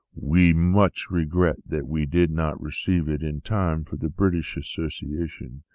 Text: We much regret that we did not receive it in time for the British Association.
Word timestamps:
We 0.19 0.51
much 0.51 1.11
regret 1.11 1.57
that 1.67 1.87
we 1.87 2.07
did 2.07 2.31
not 2.31 2.59
receive 2.59 3.07
it 3.07 3.21
in 3.21 3.41
time 3.41 3.83
for 3.85 3.97
the 3.97 4.09
British 4.09 4.57
Association. 4.57 5.61